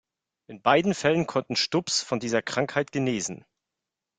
[0.47, 3.45] In beiden Fällen konnte Stubbs von dieser Krankheit genesen.